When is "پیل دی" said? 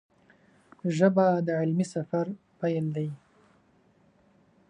2.59-3.09